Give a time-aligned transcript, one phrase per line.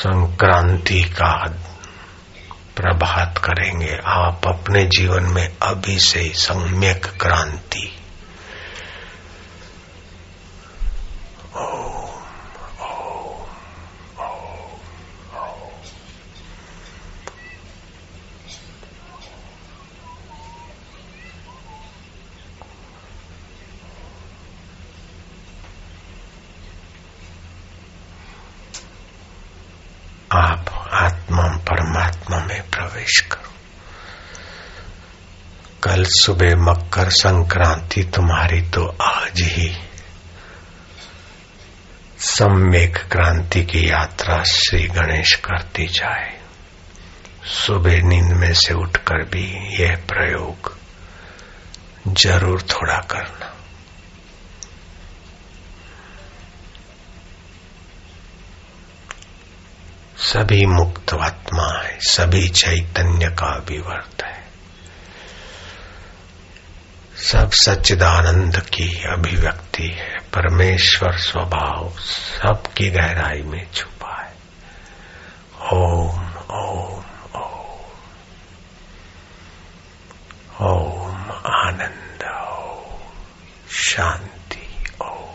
[0.00, 1.32] संक्रांति का
[2.76, 7.96] प्रभात करेंगे। आप अपने जीवन में अभी से सम्यक क्रांति
[30.32, 33.52] आप आत्मा परमात्मा में प्रवेश करो
[35.84, 39.76] कल सुबह मकर संक्रांति तुम्हारी तो आज ही।
[42.18, 46.40] सम्यक क्रांति की यात्रा श्री गणेश करती जाए।
[47.44, 49.46] सुबह नींद में से उठकर भी
[49.82, 50.76] यह प्रयोग
[52.08, 53.54] ज़रूर थोड़ा करना।
[60.16, 64.39] सभी मुक्त आत्मा है सभी चैतन्य का विवर्त है।
[67.20, 74.34] सब सच्चिदानंद की अभिव्यक्ति है। परमेश्वर स्वभाव सबकी गहराई में छुपा है।
[75.72, 77.04] ओम ओम
[77.40, 77.60] ओम।
[80.60, 83.00] ओम आनंद, ओम
[83.70, 85.30] शांति ओम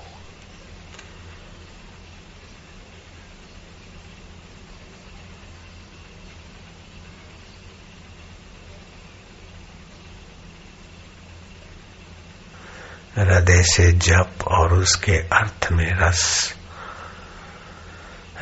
[13.18, 16.54] हृदय से जप और उसके अर्थ में रस,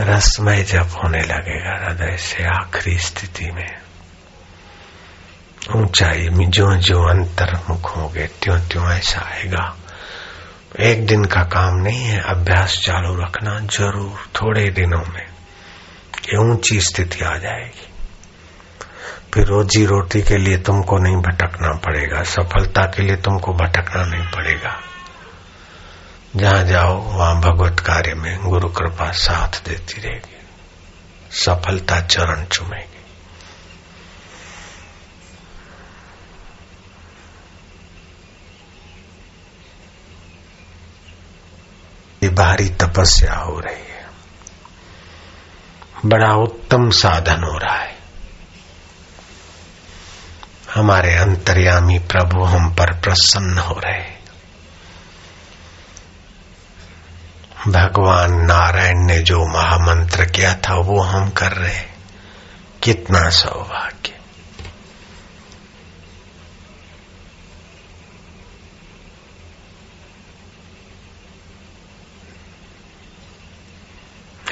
[0.02, 3.78] रसमय जप होने लगेगा हृदय से आखिरी स्थिति में।
[5.76, 9.78] ऊंचाई में जो जो अंतर्मुख होंगे त्यों त्यों ऐसा आएगा।
[10.80, 15.26] एक दिन का काम नहीं है, अभ्यास चालू रखना ज़रूर थोड़े दिनों में
[16.26, 17.93] ये ऊँची स्थिति आ जाएगी।
[19.34, 24.32] फिर रोजी रोटी के लिए तुमको नहीं भटकना पड़ेगा। सफलता के लिए तुमको भटकना नहीं
[24.32, 24.80] पड़ेगा।
[26.36, 30.38] जहाँ जाओ, वहाँ भगवत कार्य में गुरु कृपा साथ देती रहेगी।
[31.32, 32.94] सफलता चरण चुमेगी।
[42.30, 44.10] भारी तपस्या हो रही है।
[46.06, 48.03] बड़ा उत्तम साधन हो रहा है।
[50.76, 54.14] हमारे अंतर्यामी प्रभु हम पर प्रसन्न हो रहे
[57.68, 61.84] भगवान नारायण ने जो महामंत्र किया था, वो हम कर रहे
[62.84, 64.20] कितना सौभाग्य।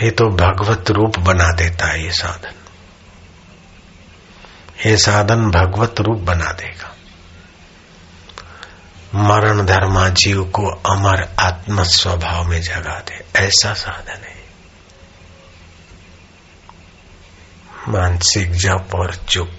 [0.04, 2.61] ये तो भगवत रूप बना देता है ये साधन।
[4.86, 6.96] ये साधन भगवत रूप बना देगा।
[9.16, 14.42] मरण धर्मा जीव को अमर आत्म स्वभाव में जगा दे। ऐसा साधन है।
[17.88, 19.52] मानसिक जप और चुप।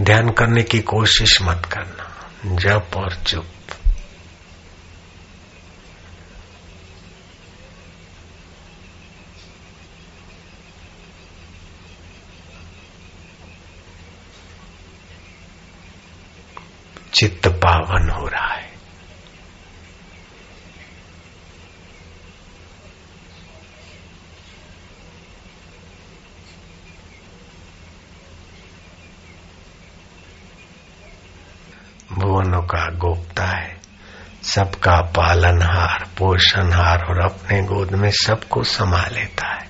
[0.00, 3.46] ध्यान करने की कोशिश मत करना। जप और चुप।
[17.22, 18.72] चित्त पावन हो रहा है।
[32.12, 33.80] भुवनों का गोपता है।
[34.42, 39.68] सबका पालनहार, पोषणहार और अपने गोद में सबको समा लेता है।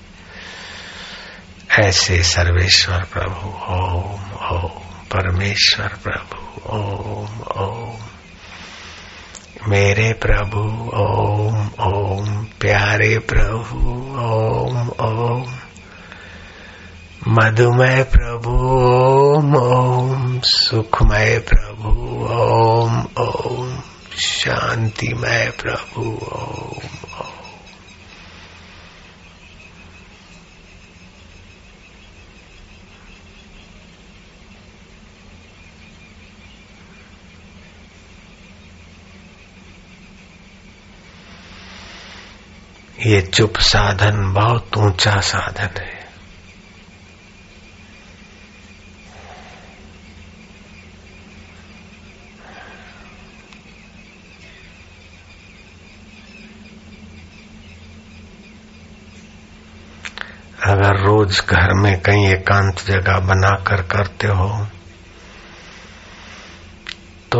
[1.87, 7.97] ऐसे सर्वेश्वर प्रभु, ओम ओम। परमेश्वर प्रभु, ओम ओम।
[9.67, 10.59] मेरे प्रभु,
[10.97, 13.77] ओम ओम। प्यारे प्रभु,
[14.19, 15.55] ओम ओम।
[17.27, 21.89] मधुमय प्रभु, ओम ओम। सुखमय प्रभु,
[22.31, 23.79] ओम ओम।
[24.17, 26.01] शांतिमय प्रभु,
[26.31, 26.92] ओम।
[43.05, 46.03] ये चुप साधन बहुत ऊँचा साधन है।
[60.65, 64.67] अगर रोज घर में कहीं एकांत जगह बनाकर करते हो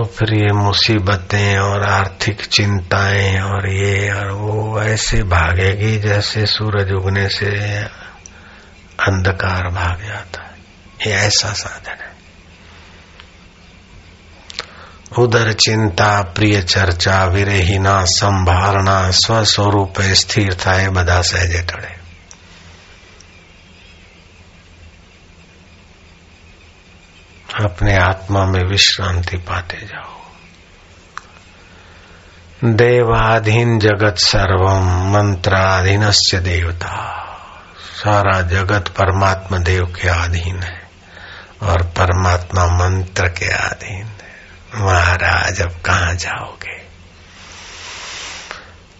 [0.04, 7.30] फिर ये मुसीबतें और आर्थिक चिंताएँ और ये और वो ऐसे भागेगी जैसे सूरज उगने
[7.30, 7.48] से
[9.08, 10.54] अंधकार भाग जाता है।
[11.08, 12.14] ये ऐसा साधन है।
[15.20, 22.03] उधर चिंता, प्रिय चर्चा, विरेहिना संभारणा स्वस्वरूप स्थिर था बदा सहजे टड़े।
[27.62, 30.14] अपने आत्मा में विश्रांति पाते जाओ।
[32.64, 37.20] देवाधीन जगत सर्वम मंत्राधीन से देवता।
[37.80, 40.90] सारा जगत परमात्मा देव के अधीन है
[41.62, 44.24] और परमात्मा मंत्र के अधीन है।
[44.76, 46.84] महाराज, अब कहा जाओगे?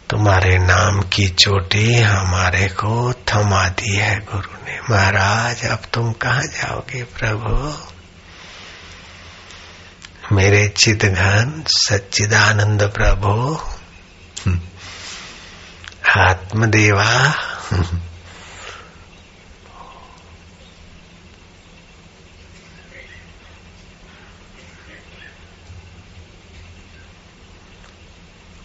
[0.10, 6.42] तुम्हारे नाम की चोटी हमारे को थमा दी है गुरु ने। महाराज, अब तुम कहा
[6.42, 7.93] जाओगे प्रभु?
[10.32, 13.58] मेरे चित घन सच्चिदानंद प्रभु।
[16.18, 17.10] आत्मदेवा।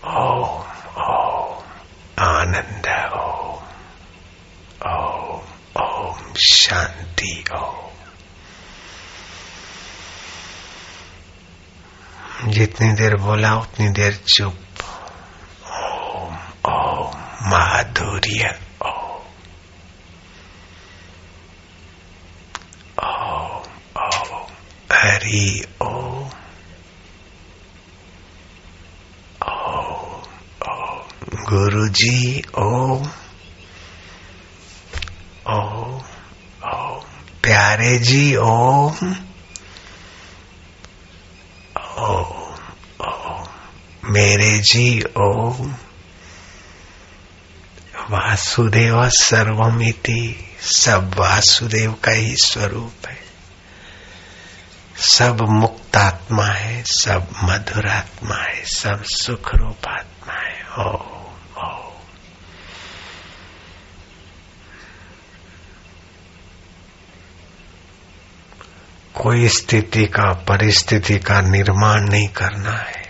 [0.04, 0.64] ओम
[1.02, 1.62] ओम
[2.18, 3.64] आनंद ओम
[4.90, 5.42] ओम
[5.82, 7.97] ओम शांति ओम।
[12.46, 14.58] जितनी देर बोला, उतनी देर चुप।
[15.72, 19.18] ओम ओम, माधुर्य। ओम
[24.02, 24.46] ओम
[24.92, 26.30] हरि ओम।
[29.48, 33.08] ओम ओम गुरु जी ओम।
[35.50, 36.02] ओम
[36.68, 37.00] ओम।
[37.42, 39.27] प्यारे जी ओम।
[44.18, 45.74] मेरे जी, ओम।
[48.10, 53.18] वासुदेव सर्वमिति, सब वासुदेव का ही स्वरूप है।
[54.96, 61.18] सब मुक्तात्मा है, सब मधुरात्मा है, सब सुख रूप आत्मा है ओ
[69.14, 73.07] कोई स्थिति का, परिस्थिति का निर्माण नहीं करना है।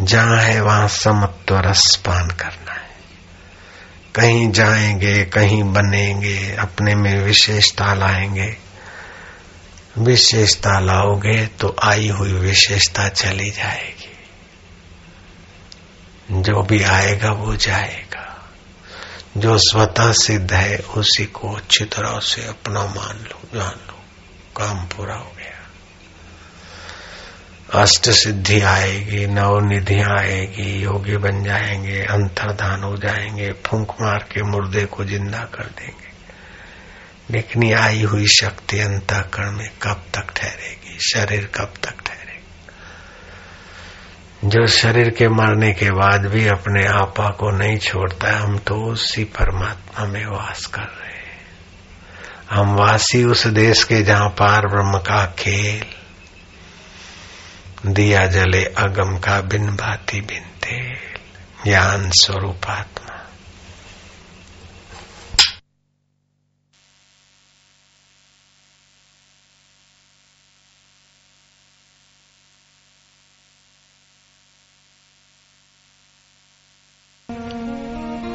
[0.00, 2.90] जहाँ है वहाँ समत्व रस पान करना है।
[4.14, 8.56] कहीं जाएँगे, कहीं बनेंगे, अपने में विशेषता लाएँगे।
[9.98, 14.12] विशेषता लाओगे तो आई हुई विशेषता चली जाएगी।
[16.42, 18.50] जो भी आएगा वो जाएगा।
[19.36, 23.98] जो स्वतः सिद्ध है उसी को अच्छी तरह से अपना मान लो, जान लो।
[24.56, 25.51] काम पूरा हो गया।
[27.74, 34.42] अष्ट सिद्धि आएगी नव निधियाँ आएगी, योगी बन जाएँगे, अंतर्धान हो जाएँगे, फूंक मार के
[34.42, 36.12] मुर्दे को ज़िंदा कर देंगे।
[37.30, 40.98] लेकिन आई हुई शक्ति अंतकरण में कब तक ठहरेगी?
[40.98, 42.22] शरीर कब तक ठहरेगी?
[44.48, 49.24] जो शरीर के मरने के बाद भी अपने आपा को नहीं छोड़ता, हम तो उसी
[49.24, 51.46] परमात्मा में वास कर रहे हैं।
[52.50, 56.01] हम वासी उस देश के जहाँ पार ब्रह्म का खेल
[57.86, 61.18] दिया जले अगम का बिन भाती बिन तेल
[61.64, 63.08] ज्ञान स्वरूपात्मा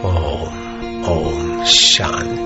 [0.06, 2.37] ओम ओम शांति।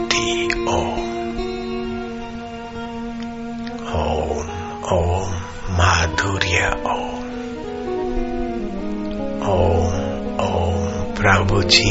[11.21, 11.89] प्रभु जी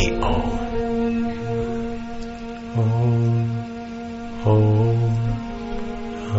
[4.51, 5.03] ओम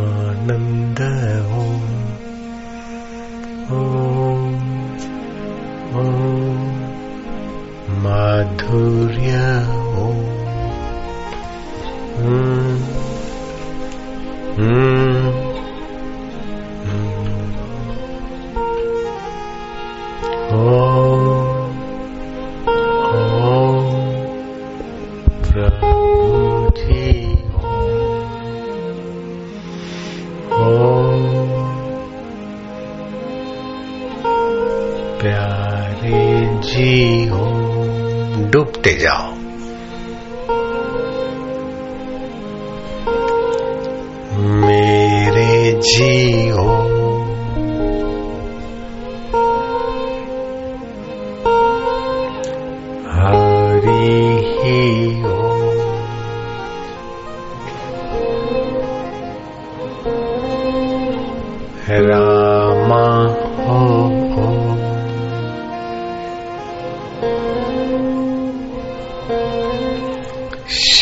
[0.02, 1.00] आनंद
[1.60, 1.86] ओम
[3.78, 4.44] ओम
[6.02, 6.60] ओम
[8.04, 9.40] माधुर्य
[10.02, 10.22] ओम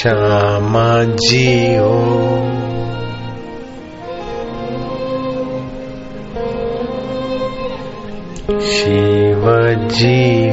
[0.10, 0.89] श्यामा
[1.22, 1.89] जियो
[8.70, 9.46] शिव
[9.98, 10.49] जियो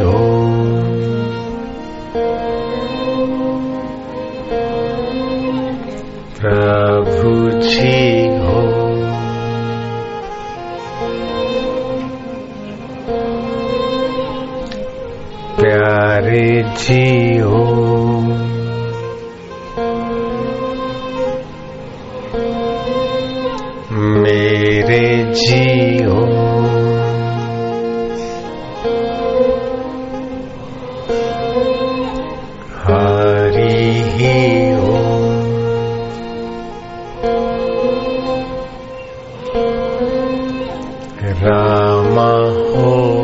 [41.43, 42.33] रामा
[42.73, 43.17] हो।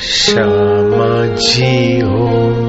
[0.00, 2.59] श्यामा जी हो।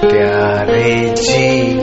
[0.00, 1.74] प्यारे जी।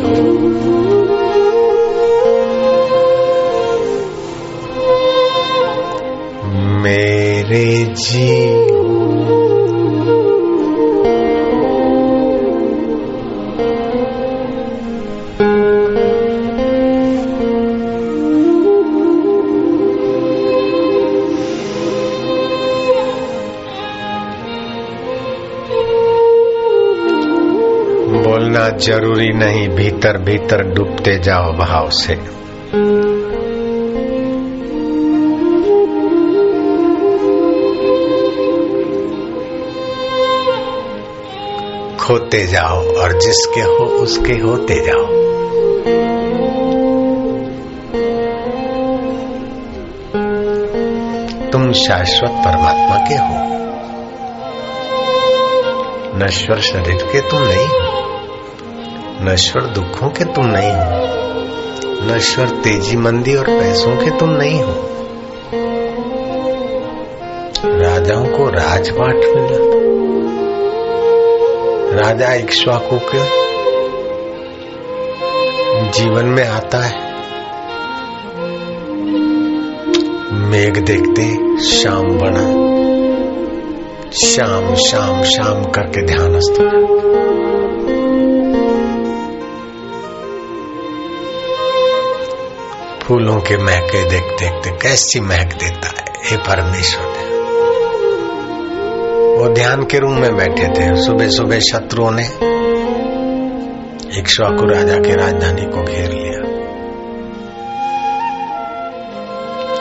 [6.81, 8.42] मेरे जी।
[28.83, 32.15] ज़रूरी नहीं भीतर भीतर डूबते जाओ भाव से।
[41.97, 45.05] खोते जाओ और जिसके हो उसके होते जाओ।
[51.51, 53.53] तुम शाश्वत परमात्मा के हो।
[56.25, 57.92] नश्वर शरीर के तुम नहीं हो।
[59.25, 61.13] नश्वर दुखों के तुम नहीं हो।
[62.15, 64.89] नश्वर तेज़ी मंदी और पैसों के तुम नहीं हो।
[67.65, 69.73] राजाओं को राजपाट मिला।
[72.01, 73.43] राजा इक्ष्वाकु के
[75.91, 77.13] जीवन में आता है।
[80.33, 81.23] मेघ देखते
[81.63, 82.73] शाम बना।
[84.11, 86.61] शाम शाम शाम करके ध्यानस्थ
[93.07, 96.05] फूलों के महके देख देखते कैसी महक देता है?
[96.25, 97.23] हे परमेश्वर।
[99.39, 102.23] वो ध्यान के रूम में बैठे थे। सुबह सुबह शत्रुओं ने
[104.19, 106.43] इक्ष्वाकु राजा के राजधानी को घेर लिया।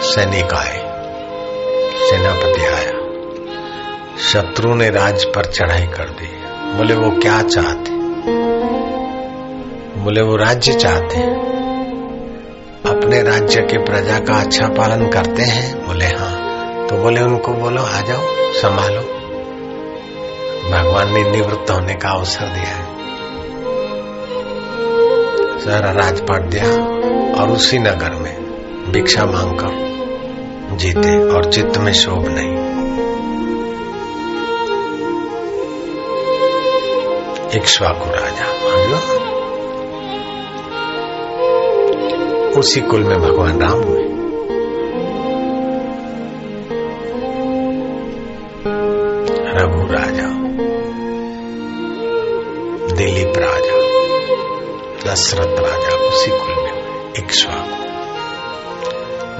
[0.02, 0.78] सैनिक आए।
[2.10, 3.02] सेनापति आया।
[4.18, 6.42] शत्रु ने राज पर चढ़ाई कर दी।
[6.78, 7.90] बोले, वो क्या चाहते?
[10.00, 11.51] बोले, वो राज्य चाहते हैं।
[13.22, 15.86] राज्य के प्रजा का अच्छा पालन करते हैं?
[15.86, 16.52] बोले हाँ।
[16.86, 18.20] तो बोले उनको, बोलो, आ जाओ,
[18.52, 19.00] संभालो।
[20.70, 22.92] भगवान ने निवृत्त होने का अवसर दिया है।
[25.60, 26.64] सारा राजपाट दिया
[27.40, 28.42] और उसी नगर में
[28.92, 29.92] भिक्षा मांगकर
[30.76, 32.72] जीते और चित्त में शोभ नहीं।
[37.60, 39.21] इक्ष्वाकु राजा समझो
[42.56, 44.02] उसी कुल में भगवान राम हुए।
[49.58, 50.28] रघु राजा
[52.96, 53.76] दिलीप राजा
[55.10, 57.82] दशरथ राजा उसी कुल में इक्ष्वाकु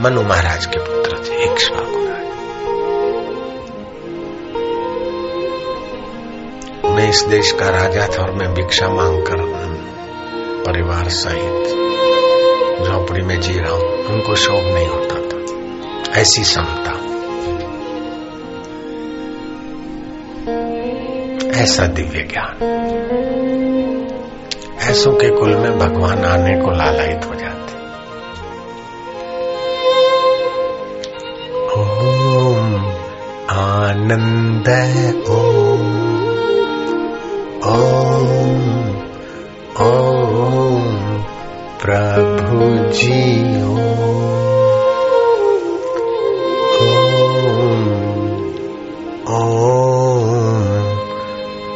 [0.02, 2.02] मनु महाराज के पुत्र थे इक्ष्वाकु
[6.94, 9.36] मैं इस देश का राजा था और मैं भिक्षा मांग मांगकर
[10.66, 11.91] परिवार सहित
[12.84, 16.92] झोपड़ी में जी रहा हूँ। उनको शोभ नहीं होता था। ऐसी समता।
[21.62, 22.78] ऐसा दिव्य ज्ञान।
[24.80, 27.72] ऐसों के कुल में भगवान आने को लालायित हो जाते।
[31.80, 32.74] ओम
[33.50, 34.68] आनंद
[42.92, 43.84] प्रभु जी ओम
[49.34, 50.64] ओम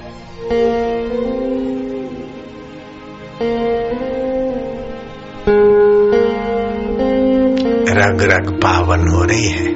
[8.94, 9.68] पावन हो रही है।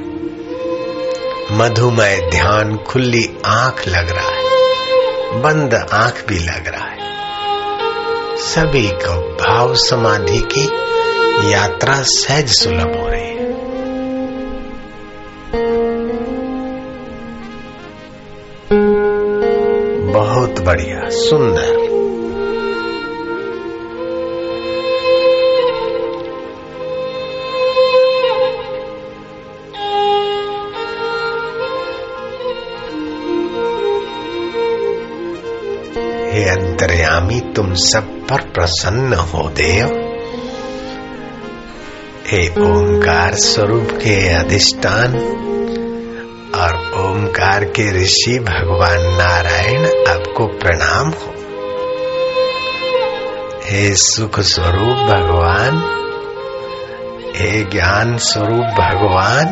[1.57, 4.43] मधुमय ध्यान खुली आँख लग रहा है।
[5.41, 6.97] बंद आँख भी लग रहा है।
[8.37, 10.65] सभी को भाव समाधि की
[11.53, 13.53] यात्रा सहज सुलभ हो रही है।
[20.13, 21.78] बहुत बढ़िया, सुंदर।
[37.59, 39.87] तुम सब पर प्रसन्न हो देव
[42.27, 45.15] हे ओंकार स्वरूप के अधिष्ठान
[46.55, 51.33] और ओंकार के ऋषि भगवान नारायण आपको प्रणाम हो।
[53.65, 55.77] हे सुख स्वरूप भगवान,
[57.35, 59.47] हे ज्ञान स्वरूप भगवान,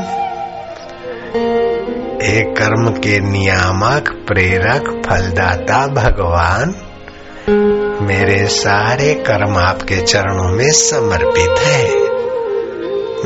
[2.23, 6.86] हे कर्म के नियामक, प्रेरक, फलदाता भगवान
[8.01, 11.85] मेरे सारे कर्म आपके चरणों में समर्पित है।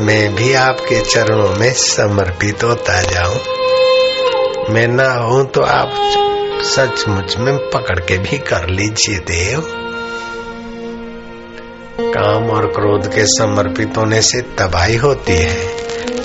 [0.04, 5.92] मैं भी आपके चरणों में समर्पित होता जाऊँ। मैं ना हूँ तो आप
[6.64, 9.60] सचमुच में पकड़ के भी कर लीजिए देव।
[12.00, 15.68] काम और क्रोध के समर्पित होने से तबाही होती है,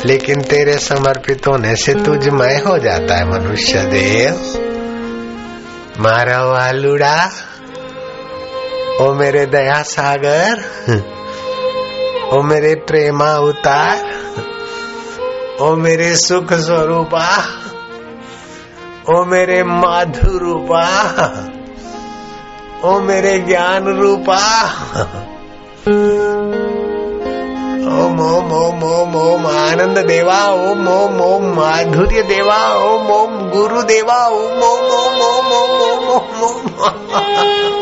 [0.05, 4.33] लेकिन तेरे समर्पित होने से तुझमय हो जाता है मनुष्य देव।
[5.99, 7.31] मारा वालुड़ा
[9.01, 10.61] ओ मेरे दया सागर।
[12.37, 13.99] ओ मेरे प्रेमा उतार।
[15.61, 17.27] ओ मेरे सुख स्वरूपा।
[19.09, 20.81] ओ मेरे माधु रूपा।
[22.83, 24.41] ओ मेरे ज्ञान रूपा।
[27.97, 33.81] ओम ओम ओम ओम ओम आनंद देवा। ओम ओम ओम माधुर्य देवा। ओम ओम गुरु
[33.83, 37.76] देवा। ओम ओम ओम ओम ओम ओम ओम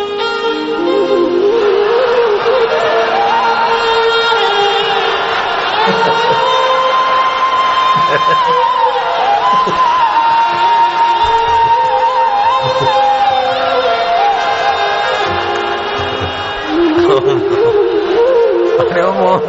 [18.96, 19.46] ね、おもおも。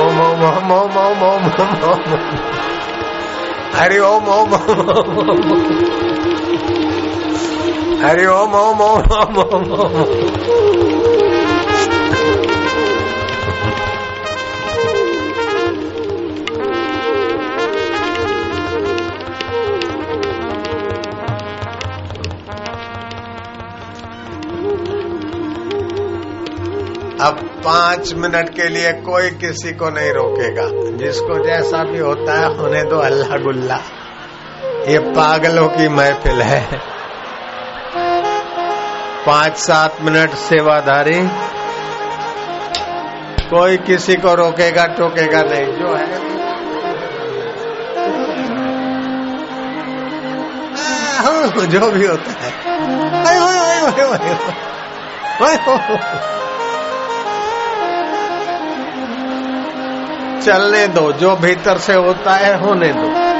[0.00, 1.54] おもおもおもおもおもおも
[1.94, 2.18] おも。
[3.72, 5.56] あれおもおもおもおも。
[8.02, 9.88] あれおもおもおもおもお
[10.24, 10.29] も。
[27.64, 32.98] पाँच मिनट के लिए कोई किसी को नहीं रोकेगा। जिसको जैसा भी होता है होने दो
[32.98, 33.78] अल्लाह गुल्ला।
[34.88, 36.68] ये पागलों की महफिल है।
[39.26, 41.28] पाँच सात मिनट सेवाधारी
[43.46, 46.30] कोई किसी को रोकेगा, टोकेगा नहीं। जो है।
[51.66, 52.52] जो भी होता है।
[60.40, 63.30] चलने दो, जो भीतर से होता है होने दो।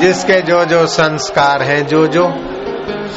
[0.00, 2.28] जिसके जो जो संस्कार हैं, जो जो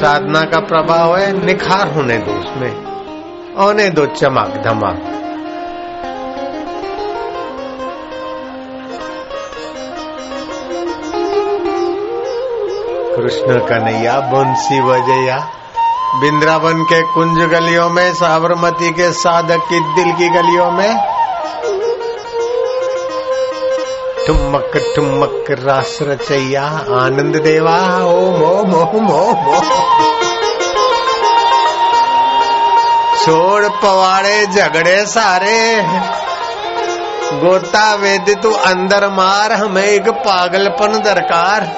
[0.00, 2.84] साधना का प्रभाव है, निखार होने दो उसमें।
[3.58, 5.19] होने दो चमक धमक।
[13.16, 15.36] कृष्ण कन्हैया बंसी बजैया
[16.20, 20.96] बिंद्रावन के कुंज गलियों में, साबरमती के साधक की दिल की गलियों में।
[24.26, 26.62] ठुमक ठुमक, रास रचैया,
[27.00, 29.60] आनंद देवा ओम ओम ओम ओम
[33.24, 35.82] छोड़ पवाड़े, झगड़े सारे।
[37.32, 41.70] गोता वेद तू अंदर मार, हमें एक पागलपन दरकार।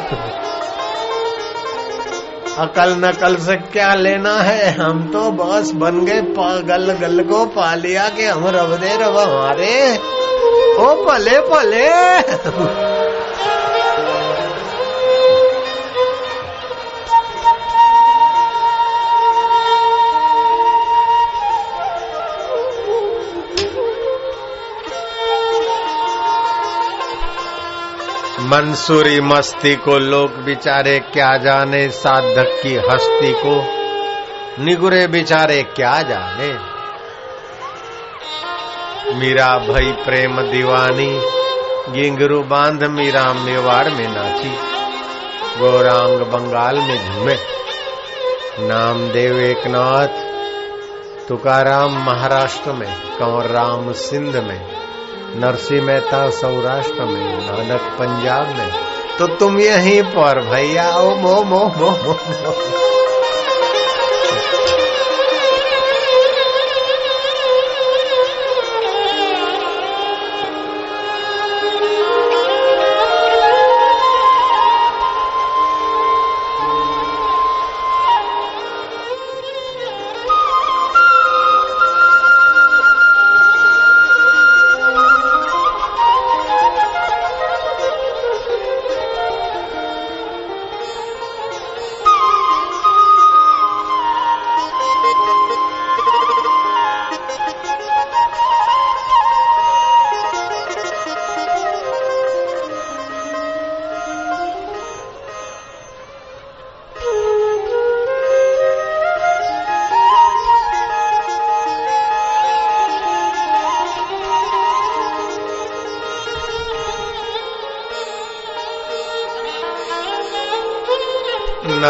[2.59, 4.73] अकल नकल से क्या लेना है?
[4.73, 9.17] हम तो बस बन गए पागल गल को पा लिया के हम रब दे रब
[9.17, 9.97] हमारे।
[10.79, 11.89] ओ, पले भले
[28.53, 33.63] मंसूरी मस्ती को लोग बिचारे क्या जाने, साधक की हस्ती को।
[34.65, 36.49] निगुरे बिचारे क्या जाने।
[39.15, 41.21] मीरा भई प्रेम दीवानी,
[41.93, 44.55] गिंगरू बाँध मीरा मेवाड़ में नाची।
[45.59, 47.35] गौरांग बंगाल में झूमे।
[48.69, 50.09] नामदेव एकनाथ,
[51.29, 54.72] तुकाराम महाराष्ट्र में, कंवर राम सिंध में।
[55.37, 58.71] नरसी मेहता सौराष्ट्र में नानक पंजाब में
[59.19, 62.92] तो तुम यहीं पर भैया ओ मो मो मो मो, मो।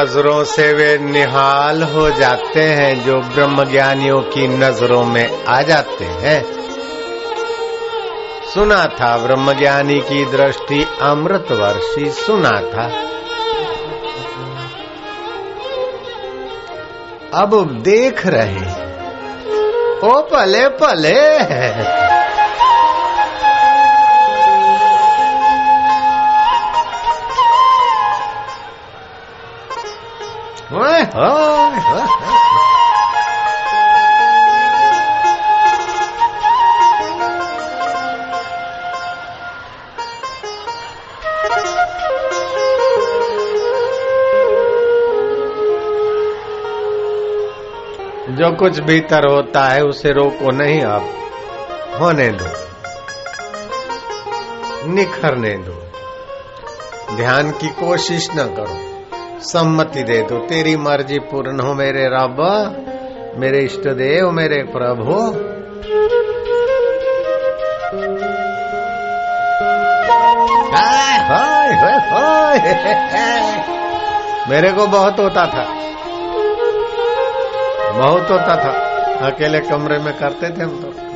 [0.02, 6.04] नज़रों से वे निहाल हो जाते हैं, जो ब्रह्म ज्ञानियों की नज़रों में आ जाते
[6.04, 6.44] हैं।
[8.54, 12.84] सुना था ब्रह्म ज्ञानी की दृष्टि अमृत वर्षी सुना था।
[17.34, 18.92] अब देख रहे
[20.08, 21.38] ओ पले पले
[30.72, 32.00] जो कुछ
[48.80, 51.10] भीतर होता है, उसे रोको नहीं अब
[52.00, 52.46] होने दो।
[54.88, 55.92] निखरने दो।
[57.16, 58.91] ध्यान की कोशिश न करो।
[59.42, 62.36] सम्मति दे दो। तेरी मर्ज़ी पूर्ण हो मेरे रब।
[63.36, 65.32] मेरे इष्ट देव मेरे प्रभु।
[74.50, 75.64] मेरे को बहुत होता था।
[77.92, 78.70] बहुत होता था।
[79.26, 81.11] अकेले कमरे में करते थे हम तो।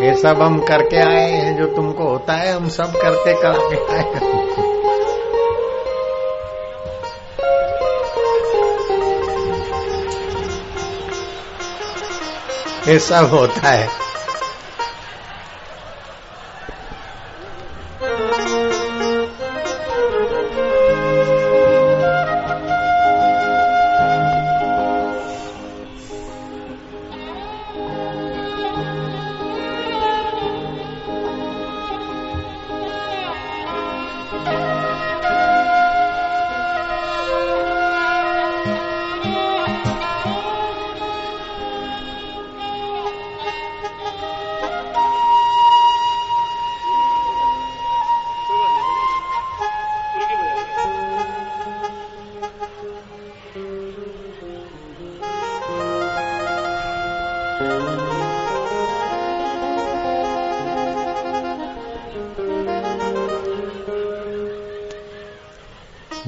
[0.00, 4.04] ये सब हम करके आए हैं, जो तुमको होता है, हम सब करते करके आए
[12.88, 13.99] ये सब होता है।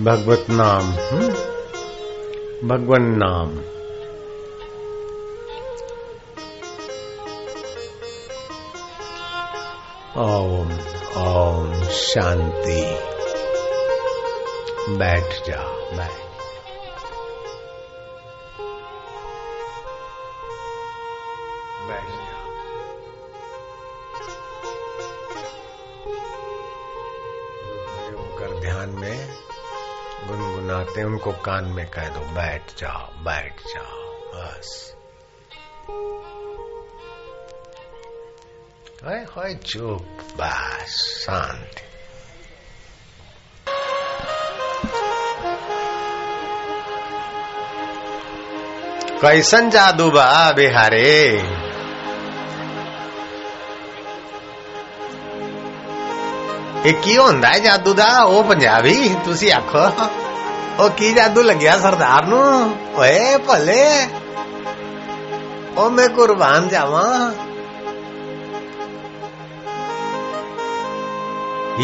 [0.04, 0.92] भगवत नाम
[2.68, 3.58] भगवान नाम।
[10.22, 10.72] ओम
[11.22, 12.82] ओम शांति।
[14.96, 15.62] बैठ जा
[15.96, 16.31] बैठ।
[31.21, 34.69] गुनगुनाते उनको कान में कह दो बैठ जाओ बैठ जाओ बस
[39.03, 41.85] हाय हाय चुप बस शांति
[49.21, 51.07] कैसन जादू बा बिहारे
[56.79, 59.79] ਇਹ ਕੀ ਹੁੰਦਾ ਹੈ ਜਾਦੂ ਦਾ ਉਹ ਪੰਜਾਬੀ ਤੁਸੀਂ ਆਖੋ
[60.80, 62.36] ओ की जादू लग गया सरदार नु
[63.00, 63.82] ओए भले
[65.80, 67.02] ओ मैं कुर्बान जावा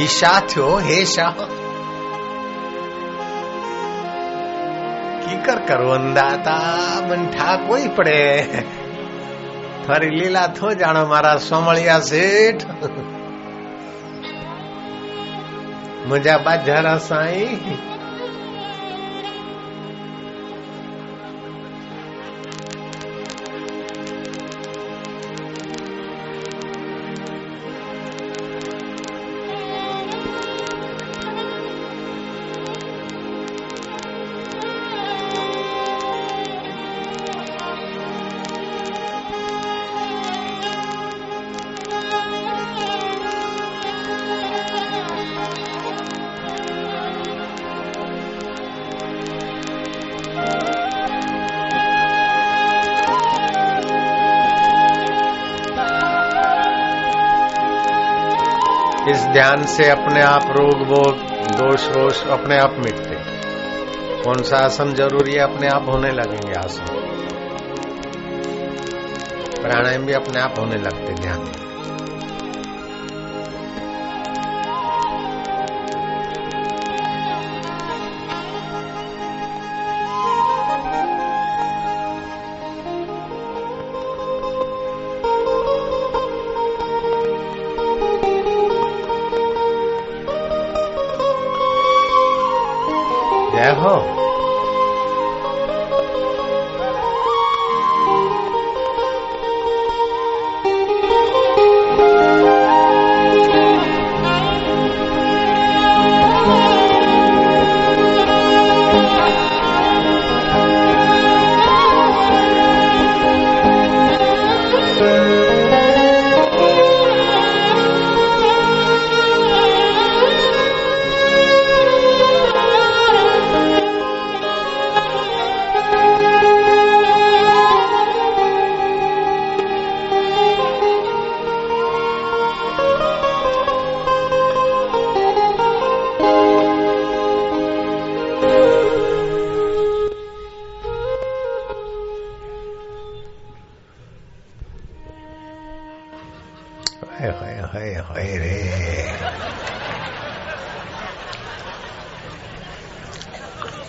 [0.05, 1.43] ईशा थो हे शाह
[5.23, 6.57] की कर करो अंदाता
[7.11, 8.23] मंठा कोई पड़े
[9.89, 12.65] थारी लीला थो जानो मारा सोमलिया सेठ
[16.09, 17.47] मुझा बाजारा साई
[59.33, 61.17] ध्यान से अपने आप रोग वोग
[61.57, 63.17] दोष वोष अपने आप मिटते।
[64.23, 65.39] कौन सा आसन ज़रूरी है?
[65.39, 66.85] अपने आप होने लगेंगे आसन।
[69.63, 71.68] प्राणायाम भी अपने आप होने लगते ध्यान में।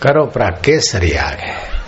[0.10, 1.79] करो प्राग केसरी आ गए।